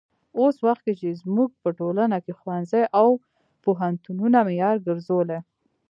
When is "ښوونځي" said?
2.39-2.83